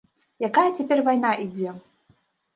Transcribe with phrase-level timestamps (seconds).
[0.47, 1.77] Якая цяпер вайна ідзе?